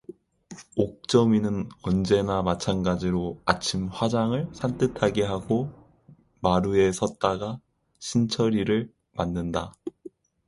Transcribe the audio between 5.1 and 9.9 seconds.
하고 마루에 섰다가 신철이를 맞는다.